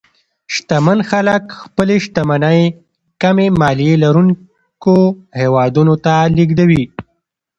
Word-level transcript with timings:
شتمن 0.53 0.99
خلک 1.09 1.43
خپلې 1.61 1.95
شتمنۍ 2.05 2.61
کمې 3.21 3.47
مالیې 3.59 3.93
لرونکو 4.03 4.95
هېوادونو 5.39 5.93
ته 6.05 6.13
لېږدوي. 6.35 6.83